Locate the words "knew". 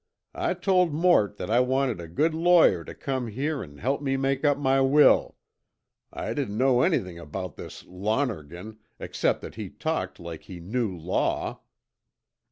10.59-10.97